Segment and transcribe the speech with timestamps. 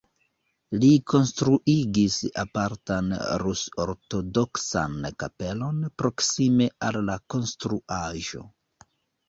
[0.83, 3.11] Li konstruigis apartan
[3.43, 8.47] rus-ortodoksan kapelon proksime al la konstruaĵo.